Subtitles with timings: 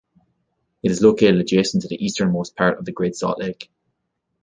[0.81, 3.69] It is located adjacent to the easternmost part of the Great Salt Lake.